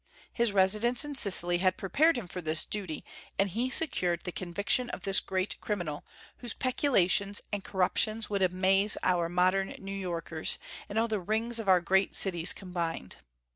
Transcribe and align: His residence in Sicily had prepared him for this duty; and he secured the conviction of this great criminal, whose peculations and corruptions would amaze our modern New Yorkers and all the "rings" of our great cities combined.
His 0.33 0.51
residence 0.51 1.05
in 1.05 1.13
Sicily 1.13 1.59
had 1.59 1.77
prepared 1.77 2.17
him 2.17 2.27
for 2.27 2.41
this 2.41 2.65
duty; 2.65 3.05
and 3.37 3.51
he 3.51 3.69
secured 3.69 4.23
the 4.23 4.31
conviction 4.31 4.89
of 4.89 5.03
this 5.03 5.19
great 5.19 5.61
criminal, 5.61 6.03
whose 6.37 6.55
peculations 6.55 7.39
and 7.53 7.63
corruptions 7.63 8.27
would 8.27 8.41
amaze 8.41 8.97
our 9.03 9.29
modern 9.29 9.75
New 9.77 9.91
Yorkers 9.93 10.57
and 10.89 10.97
all 10.97 11.07
the 11.07 11.19
"rings" 11.19 11.59
of 11.59 11.69
our 11.69 11.81
great 11.81 12.15
cities 12.15 12.51
combined. 12.51 13.17